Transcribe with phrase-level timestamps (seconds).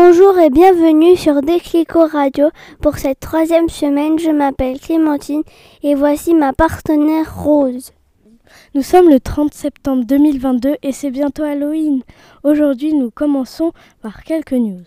[0.00, 2.50] Bonjour et bienvenue sur Déclico Radio.
[2.80, 5.42] Pour cette troisième semaine, je m'appelle Clémentine
[5.82, 7.90] et voici ma partenaire Rose.
[8.76, 12.02] Nous sommes le 30 septembre 2022 et c'est bientôt Halloween.
[12.44, 14.84] Aujourd'hui, nous commençons par quelques news.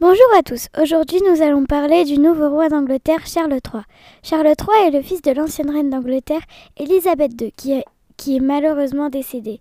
[0.00, 0.68] Bonjour à tous.
[0.80, 3.82] Aujourd'hui, nous allons parler du nouveau roi d'Angleterre, Charles III.
[4.22, 6.42] Charles III est le fils de l'ancienne reine d'Angleterre,
[6.76, 7.84] Élisabeth II, qui est,
[8.16, 9.60] qui est malheureusement décédée.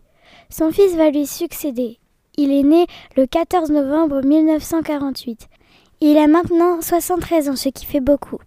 [0.51, 1.97] Son fils va lui succéder.
[2.37, 5.47] Il est né le 14 novembre 1948.
[6.01, 8.37] Il a maintenant 73 ans, ce qui fait beaucoup.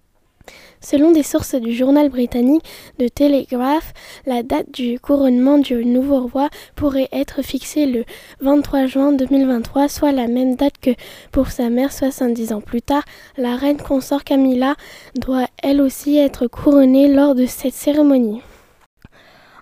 [0.82, 2.64] Selon des sources du journal britannique
[2.98, 3.92] de Telegraph,
[4.24, 8.04] la date du couronnement du nouveau roi pourrait être fixée le
[8.40, 10.90] 23 juin 2023, soit la même date que
[11.32, 13.04] pour sa mère 70 ans plus tard.
[13.36, 14.74] La reine consort Camilla
[15.16, 18.40] doit elle aussi être couronnée lors de cette cérémonie.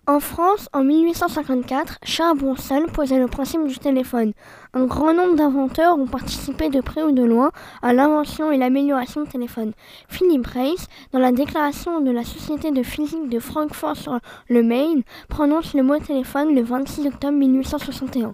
[0.09, 4.33] En France, en 1854, Charles Bonsal posait le principe du téléphone.
[4.73, 7.50] Un grand nombre d'inventeurs ont participé de près ou de loin
[7.83, 9.73] à l'invention et l'amélioration du téléphone.
[10.09, 15.03] Philip Reis, dans la déclaration de la Société de physique de Francfort sur le Main,
[15.28, 18.33] prononce le mot téléphone le 26 octobre 1861.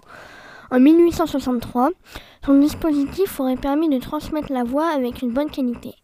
[0.71, 1.89] En 1863,
[2.45, 5.95] son dispositif aurait permis de transmettre la voix avec une bonne qualité.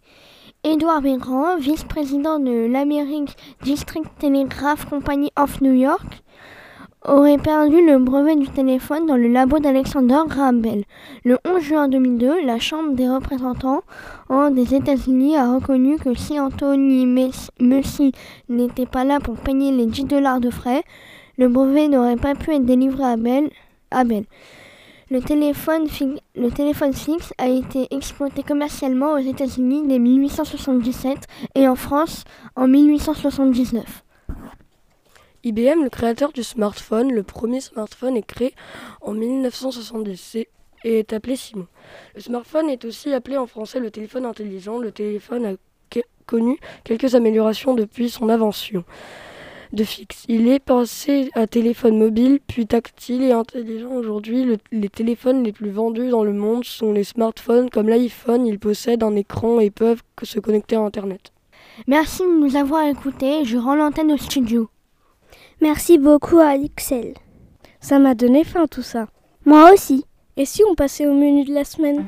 [0.63, 3.25] Edward Berrand, vice-président de l'American
[3.63, 6.21] District Telegraph Company of New York,
[7.03, 10.83] aurait perdu le brevet du téléphone dans le labo d'Alexander Graham Bell.
[11.25, 13.81] Le 11 juin 2002, la Chambre des représentants
[14.51, 17.07] des États-Unis a reconnu que si Anthony
[17.59, 18.11] Messi
[18.47, 20.83] n'était pas là pour payer les 10 dollars de frais,
[21.39, 23.15] le brevet n'aurait pas pu être délivré à.
[23.93, 24.25] À Bell.
[25.11, 25.89] Le téléphone,
[26.35, 31.17] le fixe a été exploité commercialement aux États-Unis dès 1877
[31.53, 32.23] et en France
[32.55, 34.05] en 1879.
[35.44, 38.55] IBM, le créateur du smartphone, le premier smartphone est créé
[39.01, 40.47] en 1970 et
[40.85, 41.67] est appelé Simon.
[42.16, 44.77] Le smartphone est aussi appelé en français le téléphone intelligent.
[44.77, 45.55] Le téléphone a
[46.25, 48.85] connu quelques améliorations depuis son invention
[49.73, 50.25] de fixe.
[50.27, 53.91] Il est passé à téléphone mobile, puis tactile et intelligent.
[53.91, 58.45] Aujourd'hui, les téléphones les plus vendus dans le monde sont les smartphones comme l'iPhone.
[58.45, 61.31] Ils possèdent un écran et peuvent se connecter à Internet.
[61.87, 63.45] Merci de nous avoir écoutés.
[63.45, 64.69] Je rends l'antenne au studio.
[65.61, 67.13] Merci beaucoup à Excel.
[67.79, 69.07] Ça m'a donné faim tout ça.
[69.45, 70.05] Moi aussi.
[70.38, 72.05] Et si on passait au menu de la semaine?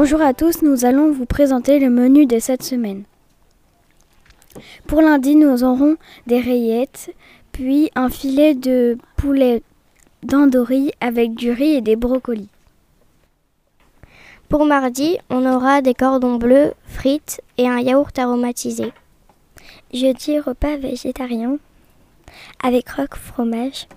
[0.00, 3.02] Bonjour à tous, nous allons vous présenter le menu de cette semaine.
[4.86, 5.96] Pour lundi, nous aurons
[6.28, 7.12] des rayettes,
[7.50, 9.60] puis un filet de poulet
[10.22, 12.48] d'andouille avec du riz et des brocolis.
[14.48, 18.92] Pour mardi, on aura des cordons bleus, frites et un yaourt aromatisé.
[19.92, 21.58] Jeudi, repas végétarien
[22.62, 23.88] avec roque fromage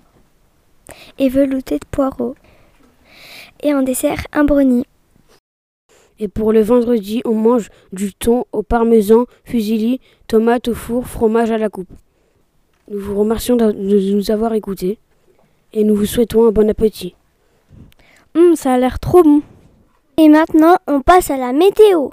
[1.20, 2.34] et velouté de poireaux.
[3.62, 4.88] Et en dessert, un brownie.
[6.24, 11.50] Et pour le vendredi, on mange du thon au parmesan, fusilli, tomates au four, fromage
[11.50, 11.90] à la coupe.
[12.92, 15.00] Nous vous remercions de nous avoir écoutés
[15.74, 17.16] et nous vous souhaitons un bon appétit.
[18.36, 19.42] Hum, ça a l'air trop bon.
[20.18, 22.10] Et maintenant, on passe à la météo.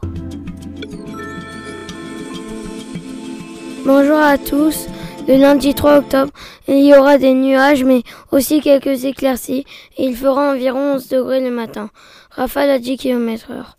[3.84, 4.86] Bonjour à tous.
[5.28, 6.32] Le lundi 3 octobre,
[6.66, 8.02] il y aura des nuages, mais
[8.32, 9.66] aussi quelques éclaircies,
[9.98, 11.90] et il fera environ 11 degrés le matin.
[12.30, 13.77] Rafale à 10 km heure.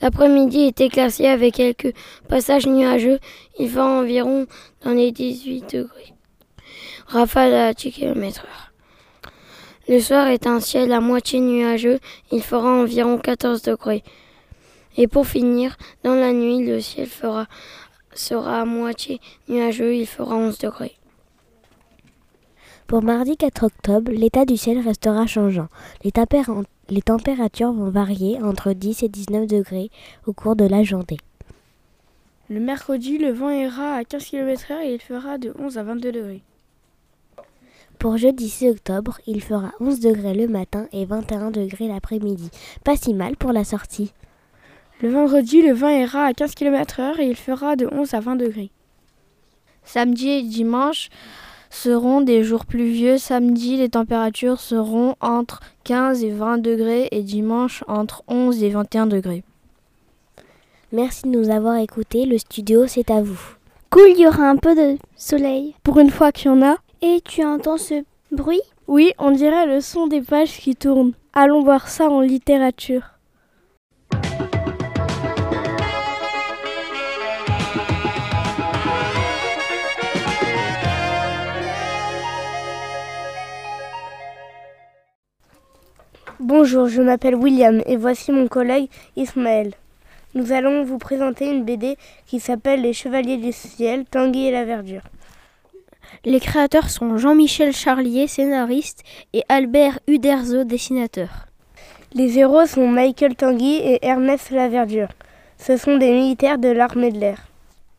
[0.00, 1.94] L'après-midi est éclairci avec quelques
[2.28, 3.18] passages nuageux.
[3.58, 4.46] Il fera environ
[4.84, 6.14] dans les 18 degrés.
[7.06, 8.72] Rafale à 10 km heure.
[9.88, 11.98] Le soir est un ciel à moitié nuageux.
[12.30, 14.04] Il fera environ 14 degrés.
[14.96, 17.08] Et pour finir, dans la nuit, le ciel
[18.14, 19.94] sera à moitié nuageux.
[19.94, 20.96] Il fera 11 degrés.
[22.86, 25.68] Pour mardi 4 octobre, l'état du ciel restera changeant.
[26.04, 26.12] Les,
[26.90, 29.90] les températures vont varier entre 10 et 19 degrés
[30.26, 31.18] au cours de la journée.
[32.50, 36.12] Le mercredi, le vent ira à 15 km/h et il fera de 11 à 22
[36.12, 36.42] degrés.
[37.98, 42.50] Pour jeudi 6 octobre, il fera 11 degrés le matin et 21 degrés l'après-midi.
[42.84, 44.12] Pas si mal pour la sortie.
[45.02, 48.36] Le vendredi, le vent ira à 15 km/h et il fera de 11 à 20
[48.36, 48.70] degrés.
[49.84, 51.08] Samedi et dimanche,
[51.70, 53.18] seront des jours pluvieux.
[53.18, 59.06] Samedi, les températures seront entre 15 et 20 degrés et dimanche entre 11 et 21
[59.06, 59.44] degrés.
[60.92, 62.24] Merci de nous avoir écoutés.
[62.24, 63.40] Le studio, c'est à vous.
[63.90, 65.74] Cool, il y aura un peu de soleil.
[65.82, 66.76] Pour une fois qu'il y en a.
[67.02, 68.62] Et tu entends ce bruit?
[68.86, 71.12] Oui, on dirait le son des pages qui tournent.
[71.32, 73.17] Allons voir ça en littérature.
[86.40, 89.74] Bonjour, je m'appelle William et voici mon collègue Ismaël.
[90.36, 91.96] Nous allons vous présenter une BD
[92.28, 95.02] qui s'appelle Les Chevaliers du Ciel, Tanguy et la Verdure.
[96.24, 99.02] Les créateurs sont Jean-Michel Charlier, scénariste,
[99.32, 101.48] et Albert Uderzo, dessinateur.
[102.14, 105.08] Les héros sont Michael Tanguy et Ernest Laverdure.
[105.58, 107.48] Ce sont des militaires de l'armée de l'air.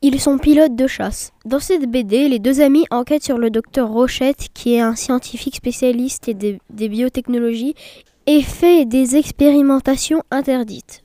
[0.01, 1.33] Ils sont pilotes de chasse.
[1.43, 5.57] Dans cette BD, les deux amis enquêtent sur le docteur Rochette, qui est un scientifique
[5.57, 7.75] spécialiste des, des biotechnologies
[8.31, 11.01] et fait des expérimentations interdites.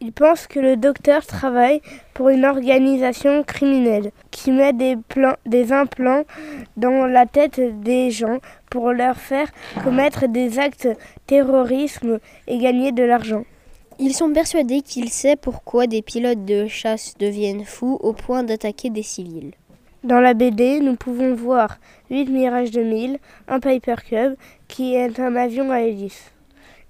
[0.00, 1.80] Il pense que le docteur travaille
[2.14, 6.22] pour une organisation criminelle qui met des, plans, des implants
[6.76, 8.38] dans la tête des gens
[8.70, 9.48] pour leur faire
[9.82, 10.88] commettre des actes
[11.26, 12.06] terroristes
[12.46, 13.42] et gagner de l'argent.
[13.98, 18.90] Ils sont persuadés qu'il sait pourquoi des pilotes de chasse deviennent fous au point d'attaquer
[18.90, 19.50] des civils.
[20.04, 21.78] Dans la BD, nous pouvons voir
[22.08, 24.36] 8 Mirage 2000, un Piper Cub
[24.68, 26.30] qui est un avion à hélice.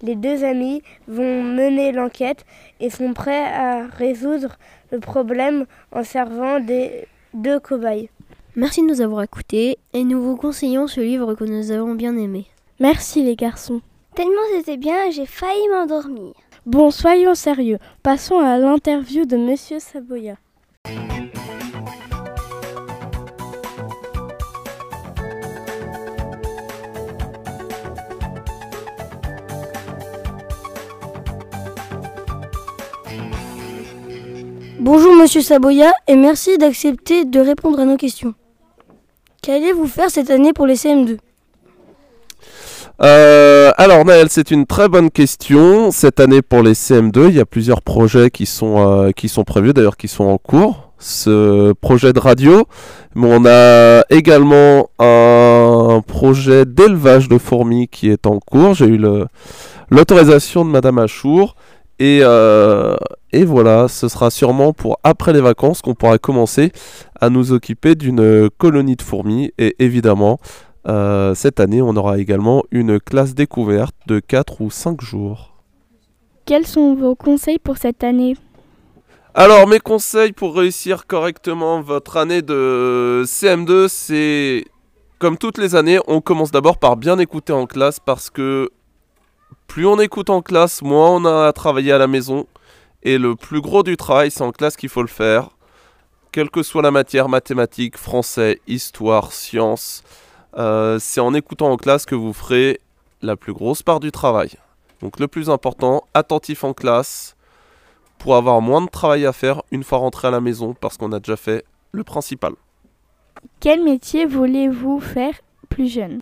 [0.02, 2.44] Les deux amis vont mener l'enquête
[2.80, 4.56] et sont prêts à résoudre
[4.92, 8.10] le problème en servant des deux cobayes.
[8.56, 12.16] Merci de nous avoir écoutés et nous vous conseillons ce livre que nous avons bien
[12.16, 12.46] aimé.
[12.80, 13.80] Merci les garçons.
[14.14, 16.32] Tellement c'était bien, j'ai failli m'endormir.
[16.66, 17.78] Bon, soyons sérieux.
[18.02, 20.36] Passons à l'interview de Monsieur Saboya.
[34.90, 38.32] Bonjour Monsieur Saboya et merci d'accepter de répondre à nos questions.
[39.42, 41.18] Qu'allez-vous faire cette année pour les CM2
[43.02, 45.90] euh, alors Naël, c'est une très bonne question.
[45.90, 49.44] Cette année pour les CM2, il y a plusieurs projets qui sont, euh, qui sont
[49.44, 50.90] prévus, d'ailleurs qui sont en cours.
[50.98, 52.64] Ce projet de radio,
[53.14, 58.72] mais on a également un projet d'élevage de fourmis qui est en cours.
[58.72, 58.98] J'ai eu
[59.90, 61.56] l'autorisation de Madame Achour.
[62.00, 62.96] Et, euh,
[63.32, 66.72] et voilà, ce sera sûrement pour après les vacances qu'on pourra commencer
[67.20, 69.52] à nous occuper d'une colonie de fourmis.
[69.58, 70.38] Et évidemment,
[70.88, 75.54] euh, cette année, on aura également une classe découverte de 4 ou 5 jours.
[76.46, 78.36] Quels sont vos conseils pour cette année?
[79.34, 84.64] Alors, mes conseils pour réussir correctement votre année de CM2, c'est
[85.18, 88.70] comme toutes les années, on commence d'abord par bien écouter en classe parce que
[89.66, 92.46] plus on écoute en classe, moins on a à travailler à la maison.
[93.02, 95.50] Et le plus gros du travail, c'est en classe qu'il faut le faire.
[96.32, 100.02] Quelle que soit la matière, mathématiques, français, histoire, sciences,
[100.56, 102.80] euh, c'est en écoutant en classe que vous ferez
[103.22, 104.50] la plus grosse part du travail.
[105.00, 107.36] Donc le plus important, attentif en classe,
[108.18, 111.12] pour avoir moins de travail à faire une fois rentré à la maison, parce qu'on
[111.12, 112.52] a déjà fait le principal.
[113.60, 115.34] Quel métier voulez-vous faire
[115.68, 116.20] plus jeune?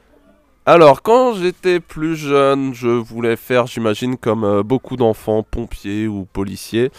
[0.68, 6.24] Alors, quand j'étais plus jeune, je voulais faire, j'imagine, comme euh, beaucoup d'enfants, pompiers ou
[6.24, 6.90] policiers.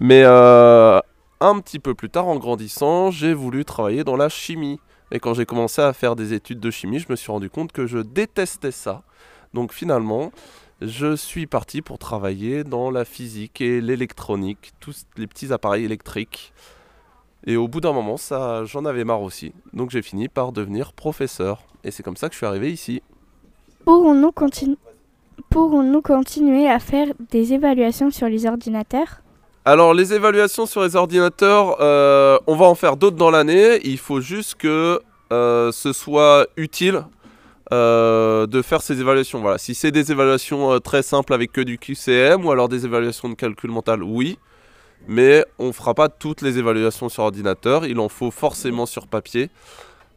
[0.00, 1.00] Mais euh,
[1.40, 4.78] un petit peu plus tard, en grandissant, j'ai voulu travailler dans la chimie.
[5.10, 7.72] Et quand j'ai commencé à faire des études de chimie, je me suis rendu compte
[7.72, 9.02] que je détestais ça.
[9.54, 10.30] Donc finalement,
[10.80, 16.52] je suis parti pour travailler dans la physique et l'électronique, tous les petits appareils électriques.
[17.44, 19.52] Et au bout d'un moment, ça, j'en avais marre aussi.
[19.72, 21.64] Donc j'ai fini par devenir professeur.
[21.82, 23.02] Et c'est comme ça que je suis arrivé ici.
[23.86, 24.74] Pourrons-nous continu
[25.48, 29.22] pourrons-nous continuer à faire des évaluations sur les ordinateurs?
[29.64, 33.78] Alors les évaluations sur les ordinateurs, euh, on va en faire d'autres dans l'année.
[33.84, 35.00] Il faut juste que
[35.32, 37.04] euh, ce soit utile
[37.72, 39.40] euh, de faire ces évaluations.
[39.40, 39.58] Voilà.
[39.58, 43.34] Si c'est des évaluations très simples avec que du QCM ou alors des évaluations de
[43.34, 44.36] calcul mental, oui.
[45.06, 47.86] Mais on ne fera pas toutes les évaluations sur ordinateur.
[47.86, 49.48] Il en faut forcément sur papier.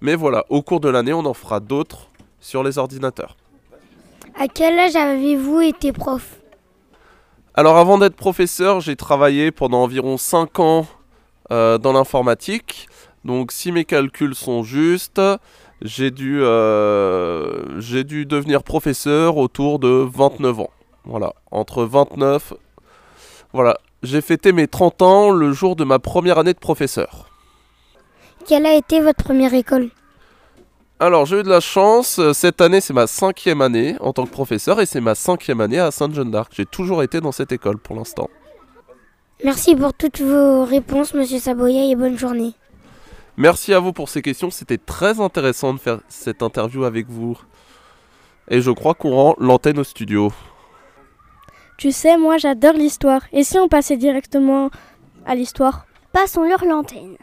[0.01, 2.09] Mais voilà, au cours de l'année, on en fera d'autres
[2.39, 3.35] sur les ordinateurs.
[4.41, 6.39] À quel âge avez-vous été prof?
[7.55, 10.87] Alors avant d'être professeur, j'ai travaillé pendant environ 5 ans
[11.51, 12.87] euh, dans l'informatique.
[13.25, 15.21] Donc si mes calculs sont justes,
[15.81, 20.71] j'ai dû, euh, j'ai dû devenir professeur autour de 29 ans.
[21.03, 22.53] Voilà, entre 29...
[23.51, 27.29] Voilà, j'ai fêté mes 30 ans le jour de ma première année de professeur.
[28.47, 29.89] Quelle a été votre première école?
[30.99, 34.31] Alors j'ai eu de la chance, cette année c'est ma cinquième année en tant que
[34.31, 36.51] professeur et c'est ma cinquième année à Sainte-Jeanne d'Arc.
[36.55, 38.29] J'ai toujours été dans cette école pour l'instant.
[39.43, 42.53] Merci pour toutes vos réponses, monsieur Saboya, et bonne journée.
[43.37, 44.51] Merci à vous pour ces questions.
[44.51, 47.37] C'était très intéressant de faire cette interview avec vous.
[48.49, 50.33] Et je crois qu'on rend l'antenne au studio.
[51.77, 53.21] Tu sais, moi j'adore l'histoire.
[53.31, 54.69] Et si on passait directement
[55.25, 55.85] à l'histoire?
[56.11, 57.15] Passons-leur l'antenne.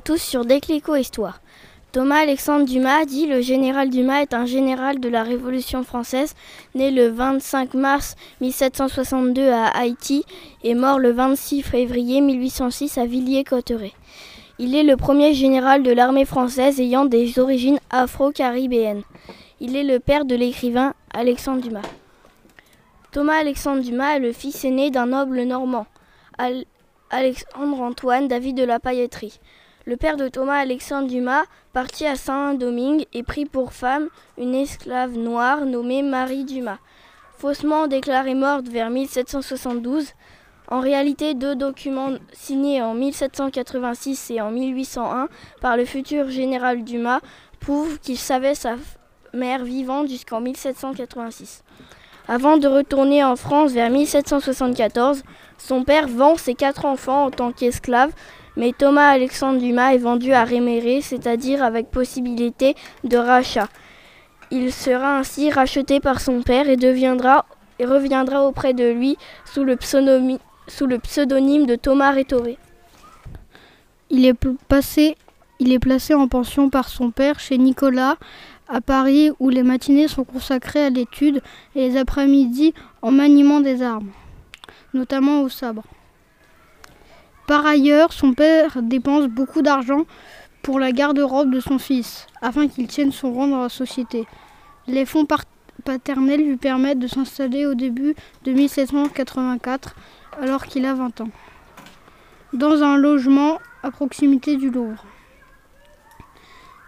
[0.00, 1.40] Tous sur Déclico Histoire.
[1.92, 6.34] Thomas Alexandre Dumas dit le général Dumas est un général de la Révolution française,
[6.74, 10.24] né le 25 mars 1762 à Haïti
[10.64, 13.92] et mort le 26 février 1806 à Villiers-Cotterêts.
[14.58, 19.02] Il est le premier général de l'armée française ayant des origines afro-caribéennes.
[19.60, 21.82] Il est le père de l'écrivain Alexandre Dumas.
[23.10, 25.86] Thomas Alexandre Dumas est le fils aîné d'un noble normand,
[27.10, 29.38] Alexandre-Antoine David de la Pailletterie.
[29.84, 34.08] Le père de Thomas Alexandre Dumas partit à Saint-Domingue et prit pour femme
[34.38, 36.78] une esclave noire nommée Marie Dumas.
[37.38, 40.12] Faussement déclarée morte vers 1772,
[40.68, 45.28] en réalité deux documents signés en 1786 et en 1801
[45.60, 47.18] par le futur général Dumas
[47.58, 48.76] prouvent qu'il savait sa
[49.34, 51.64] mère vivante jusqu'en 1786.
[52.28, 55.24] Avant de retourner en France vers 1774,
[55.58, 58.12] son père vend ses quatre enfants en tant qu'esclave
[58.56, 63.68] mais Thomas Alexandre Dumas est vendu à Réméré, c'est-à-dire avec possibilité de rachat.
[64.50, 67.46] Il sera ainsi racheté par son père et deviendra
[67.78, 72.58] et reviendra auprès de lui sous le, pseudonyme de Thomas Rétoré.
[74.10, 78.16] Il est placé en pension par son père chez Nicolas
[78.68, 81.40] à Paris où les matinées sont consacrées à l'étude
[81.74, 84.10] et les après-midi en maniement des armes,
[84.92, 85.82] notamment au sabre.
[87.46, 90.06] Par ailleurs, son père dépense beaucoup d'argent
[90.62, 94.26] pour la garde-robe de son fils, afin qu'il tienne son rang dans la société.
[94.86, 95.26] Les fonds
[95.84, 99.96] paternels lui permettent de s'installer au début de 1784,
[100.40, 101.30] alors qu'il a 20 ans,
[102.52, 105.04] dans un logement à proximité du Louvre.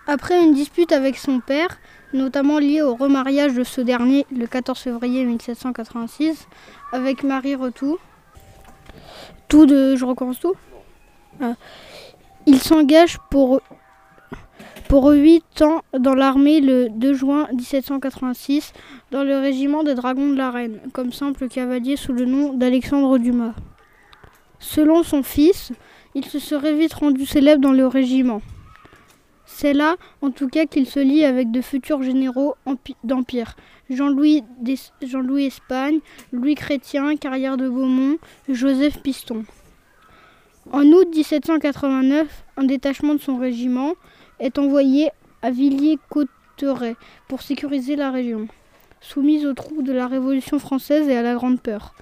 [0.06, 1.78] Après une dispute avec son père,
[2.12, 6.46] notamment liée au remariage de ce dernier le 14 février 1786
[6.92, 7.98] avec Marie Retou,
[9.48, 9.96] tout de.
[9.96, 10.54] Je recommence tout
[11.40, 11.54] ah.
[12.46, 13.60] Il s'engage pour,
[14.88, 18.72] pour 8 ans dans l'armée le 2 juin 1786
[19.10, 23.18] dans le régiment des Dragons de la Reine, comme simple cavalier sous le nom d'Alexandre
[23.18, 23.54] Dumas.
[24.58, 25.72] Selon son fils,
[26.14, 28.42] il se serait vite rendu célèbre dans le régiment.
[29.56, 32.56] C'est là, en tout cas, qu'il se lie avec de futurs généraux
[33.04, 33.54] d'Empire.
[33.88, 34.42] Jean-Louis
[35.00, 36.00] Jean Espagne,
[36.32, 38.16] Louis Chrétien, Carrière de Beaumont,
[38.48, 39.44] Joseph Piston.
[40.72, 43.92] En août 1789, un détachement de son régiment
[44.40, 46.96] est envoyé à Villiers-Cotterêts
[47.28, 48.48] pour sécuriser la région,
[49.00, 51.94] soumise aux troupes de la Révolution française et à la Grande Peur.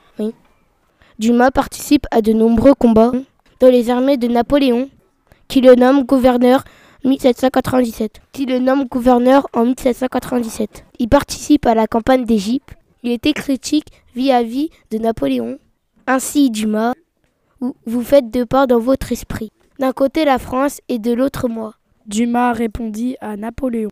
[1.18, 3.12] Dumas participe à de nombreux combats
[3.60, 4.88] dans les armées de Napoléon,
[5.48, 6.64] qui le nomme gouverneur
[7.04, 8.20] 1797.
[8.32, 10.84] Qui le nomme gouverneur en 1797.
[10.98, 12.74] Il participe à la campagne d'Égypte.
[13.02, 15.58] Il était critique vis-à-vis de Napoléon.
[16.06, 16.94] Ainsi, Dumas,
[17.86, 19.50] vous faites deux parts dans votre esprit.
[19.78, 21.74] D'un côté la France et de l'autre moi.
[22.06, 23.90] Dumas répondit à Napoléon.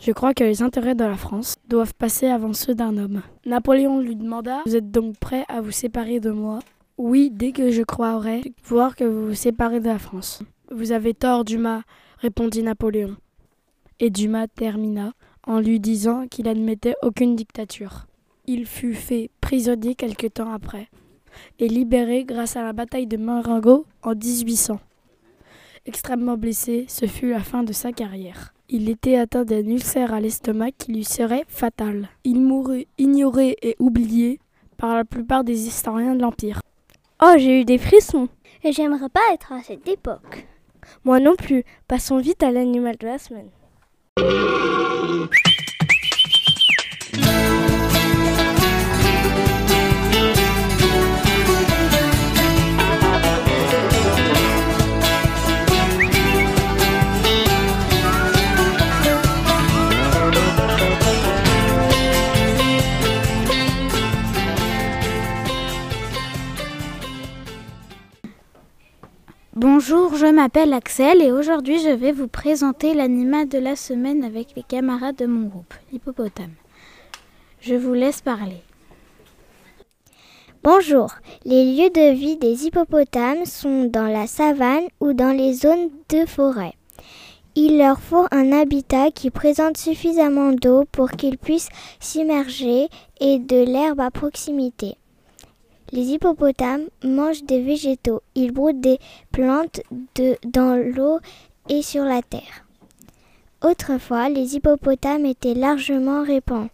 [0.00, 3.22] Je crois que les intérêts de la France doivent passer avant ceux d'un homme.
[3.46, 6.58] Napoléon lui demanda Vous êtes donc prêt à vous séparer de moi?
[6.98, 10.42] Oui, dès que je croirai voir que vous vous séparez de la France.
[10.70, 11.82] Vous avez tort, Dumas,
[12.24, 13.16] répondit Napoléon.
[14.00, 15.12] Et Dumas termina
[15.46, 18.06] en lui disant qu'il admettait aucune dictature.
[18.46, 20.88] Il fut fait prisonnier quelque temps après
[21.58, 24.80] et libéré grâce à la bataille de Marengo en 1800.
[25.84, 28.54] Extrêmement blessé, ce fut la fin de sa carrière.
[28.70, 32.08] Il était atteint d'un ulcère à l'estomac qui lui serait fatal.
[32.24, 34.40] Il mourut ignoré et oublié
[34.78, 36.60] par la plupart des historiens de l'Empire.
[37.22, 38.28] Oh, j'ai eu des frissons.
[38.62, 40.46] Et j'aimerais pas être à cette époque.
[41.04, 41.64] Moi non plus.
[41.88, 43.50] Passons vite à l'animal de la semaine.
[69.66, 74.48] Bonjour, je m'appelle Axel et aujourd'hui je vais vous présenter l'animal de la semaine avec
[74.56, 76.52] les camarades de mon groupe, l'hippopotame.
[77.62, 78.60] Je vous laisse parler.
[80.62, 81.14] Bonjour,
[81.46, 86.26] les lieux de vie des hippopotames sont dans la savane ou dans les zones de
[86.26, 86.74] forêt.
[87.54, 93.64] Il leur faut un habitat qui présente suffisamment d'eau pour qu'ils puissent s'immerger et de
[93.64, 94.98] l'herbe à proximité.
[95.94, 98.20] Les hippopotames mangent des végétaux.
[98.34, 98.98] Ils broutent des
[99.30, 99.80] plantes
[100.44, 101.20] dans l'eau
[101.68, 102.66] et sur la terre.
[103.62, 106.70] Autrefois, les hippopotames étaient largement répandus.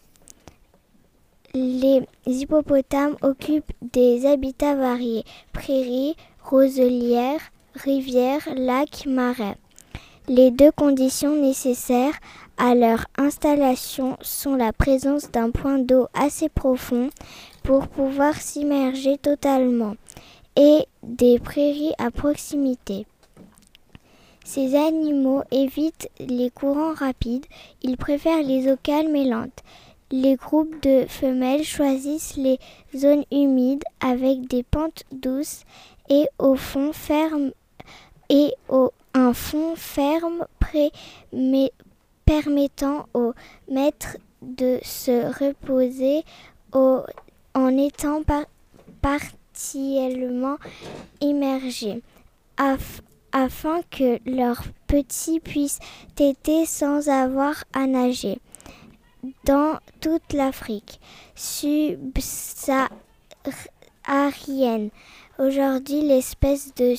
[1.52, 7.42] Les hippopotames occupent des habitats variés prairies, roselières,
[7.74, 9.58] rivières, lacs, marais.
[10.28, 12.14] Les deux conditions nécessaires
[12.56, 17.10] à leur installation sont la présence d'un point d'eau assez profond
[17.62, 19.96] pour pouvoir s'immerger totalement
[20.56, 23.06] et des prairies à proximité.
[24.44, 27.46] Ces animaux évitent les courants rapides,
[27.82, 29.62] ils préfèrent les eaux calmes et lentes.
[30.10, 32.58] Les groupes de femelles choisissent les
[32.96, 35.62] zones humides avec des pentes douces
[36.08, 37.52] et au fond ferme
[38.28, 40.46] et au, un fond ferme
[42.24, 43.34] permettant aux
[43.68, 46.24] maîtres de se reposer
[47.54, 48.44] en étant par,
[49.02, 50.56] partiellement
[51.20, 52.02] immergés
[52.56, 53.02] af,
[53.32, 55.78] afin que leurs petits puissent
[56.14, 58.38] téter sans avoir à nager
[59.44, 61.00] dans toute l'Afrique
[61.34, 62.90] subsaharienne.
[65.40, 66.94] Aujourd'hui, l'espèce de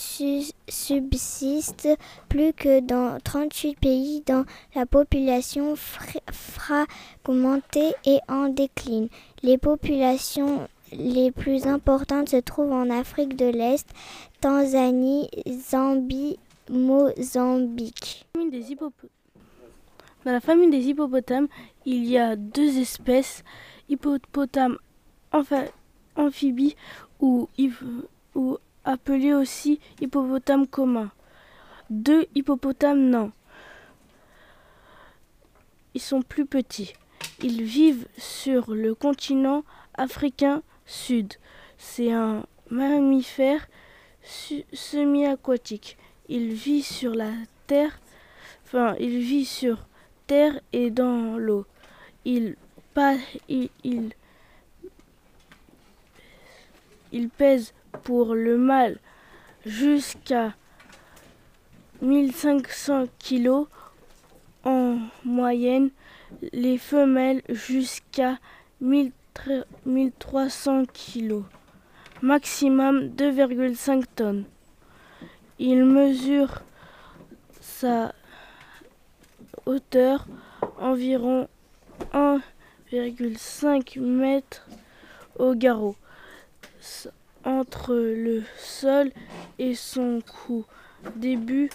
[0.68, 1.88] subsiste
[2.28, 9.06] plus que dans 38 pays dont la population fragmentée et en déclin.
[9.44, 13.88] Les populations les plus importantes se trouvent en Afrique de l'Est,
[14.40, 18.26] Tanzanie, Zambie, Mozambique.
[20.26, 21.48] Dans la famille des hippopotames,
[21.86, 23.44] il y a deux espèces,
[23.88, 24.80] hippopotame
[26.16, 26.76] amphibie
[27.20, 27.48] ou,
[28.36, 31.12] ou appelé aussi hippopotame commun.
[31.90, 33.32] Deux hippopotames nains.
[35.94, 36.94] Ils sont plus petits.
[37.42, 39.64] Ils vivent sur le continent
[39.96, 41.34] africain sud.
[41.78, 43.68] C'est un mammifère
[44.24, 45.98] semi-aquatique.
[46.30, 47.32] Il vit sur la
[47.68, 48.00] terre,
[48.64, 49.86] enfin, il vit sur
[50.28, 51.66] terre et dans l'eau.
[52.24, 52.56] Il,
[53.50, 54.14] il, il,
[57.12, 58.98] il pèse pour le mâle
[59.66, 60.54] jusqu'à
[62.02, 63.66] 1500 kg
[64.64, 65.90] en moyenne,
[66.54, 68.38] les femelles jusqu'à
[68.80, 71.44] 1300 kg,
[72.22, 74.46] maximum 2,5 tonnes.
[75.60, 76.62] Il mesure
[77.60, 78.14] sa
[79.66, 80.26] hauteur
[80.80, 81.48] environ
[82.14, 84.42] 1,5 m
[85.38, 85.96] au garrot
[87.46, 89.12] entre le sol
[89.60, 90.66] et son cou,
[91.16, 91.70] début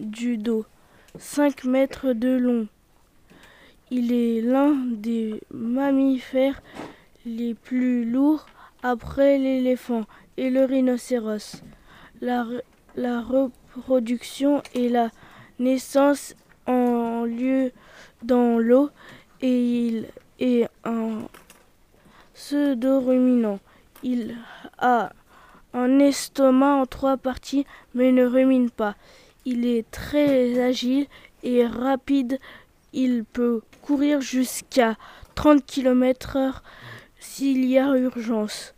[0.00, 0.64] du dos,
[1.18, 2.68] 5 mètres de long.
[3.90, 6.62] Il est l'un des mammifères
[7.26, 8.46] les plus lourds
[8.82, 10.04] après l'éléphant
[10.36, 11.62] et le rhinocéros.
[12.20, 12.46] La,
[13.20, 15.10] reproduction et la
[15.58, 16.34] naissance
[16.66, 17.72] ont lieu
[18.22, 18.90] dans l'eau
[19.40, 20.06] et il
[20.38, 21.28] est un
[22.34, 23.58] pseudo-ruminant.
[24.02, 24.36] Il
[24.78, 25.12] a
[25.74, 28.96] un estomac en trois parties mais ne rumine pas.
[29.44, 31.06] Il est très agile
[31.42, 32.38] et rapide.
[32.92, 34.96] Il peut courir jusqu'à
[35.34, 36.62] 30 km heure
[37.18, 38.74] s'il y a urgence.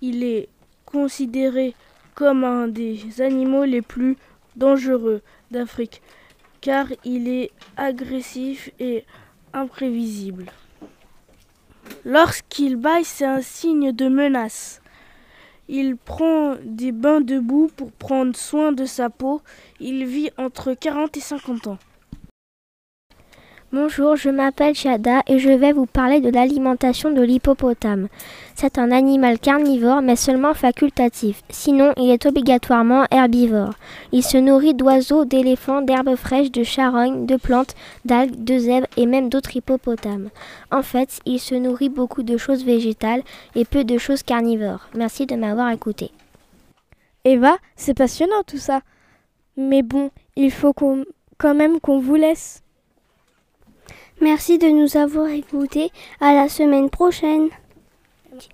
[0.00, 0.48] Il est
[0.84, 1.74] considéré
[2.14, 4.16] comme un des animaux les plus
[4.56, 6.02] dangereux d'Afrique
[6.60, 9.04] car il est agressif et
[9.52, 10.46] imprévisible.
[12.04, 14.80] Lorsqu'il baille, c'est un signe de menace.
[15.68, 19.40] Il prend des bains de boue pour prendre soin de sa peau.
[19.80, 21.78] Il vit entre 40 et 50 ans.
[23.74, 28.08] Bonjour, je m'appelle Chada et je vais vous parler de l'alimentation de l'hippopotame.
[28.54, 33.72] C'est un animal carnivore mais seulement facultatif, sinon il est obligatoirement herbivore.
[34.12, 39.06] Il se nourrit d'oiseaux, d'éléphants, d'herbes fraîches, de charognes, de plantes, d'algues, de zèbres et
[39.06, 40.28] même d'autres hippopotames.
[40.70, 43.22] En fait, il se nourrit beaucoup de choses végétales
[43.54, 44.90] et peu de choses carnivores.
[44.94, 46.10] Merci de m'avoir écouté.
[47.24, 48.82] Eva, c'est passionnant tout ça.
[49.56, 52.61] Mais bon, il faut quand même qu'on vous laisse.
[54.22, 55.90] Merci de nous avoir écoutés.
[56.20, 57.48] À la semaine prochaine.